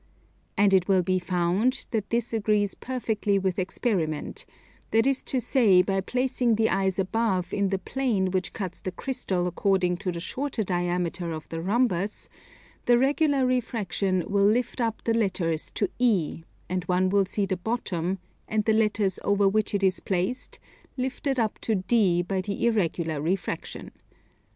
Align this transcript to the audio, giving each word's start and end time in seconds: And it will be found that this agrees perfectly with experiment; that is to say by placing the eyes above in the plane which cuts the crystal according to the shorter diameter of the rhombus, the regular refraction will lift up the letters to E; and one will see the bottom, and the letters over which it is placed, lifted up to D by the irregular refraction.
And 0.57 0.73
it 0.73 0.87
will 0.87 1.03
be 1.03 1.19
found 1.19 1.85
that 1.91 2.09
this 2.09 2.33
agrees 2.33 2.73
perfectly 2.73 3.37
with 3.37 3.59
experiment; 3.59 4.47
that 4.89 5.05
is 5.05 5.21
to 5.25 5.39
say 5.39 5.83
by 5.83 6.01
placing 6.01 6.55
the 6.55 6.71
eyes 6.71 6.97
above 6.97 7.53
in 7.53 7.67
the 7.69 7.77
plane 7.77 8.31
which 8.31 8.51
cuts 8.51 8.81
the 8.81 8.91
crystal 8.91 9.45
according 9.45 9.97
to 9.97 10.11
the 10.11 10.19
shorter 10.19 10.63
diameter 10.63 11.31
of 11.31 11.47
the 11.49 11.61
rhombus, 11.61 12.29
the 12.87 12.97
regular 12.97 13.45
refraction 13.45 14.23
will 14.27 14.47
lift 14.47 14.81
up 14.81 15.03
the 15.03 15.13
letters 15.13 15.69
to 15.75 15.87
E; 15.99 16.45
and 16.67 16.83
one 16.85 17.09
will 17.09 17.25
see 17.27 17.45
the 17.45 17.55
bottom, 17.57 18.17
and 18.47 18.65
the 18.65 18.73
letters 18.73 19.19
over 19.23 19.47
which 19.47 19.75
it 19.75 19.83
is 19.83 19.99
placed, 19.99 20.57
lifted 20.97 21.39
up 21.39 21.59
to 21.61 21.75
D 21.75 22.23
by 22.23 22.41
the 22.41 22.65
irregular 22.65 23.21
refraction. 23.21 23.91